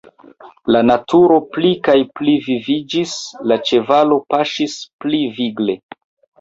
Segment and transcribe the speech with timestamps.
[0.75, 3.15] La naturo pli kaj pli viviĝis,
[3.53, 5.81] la ĉevalo paŝis pli vigle.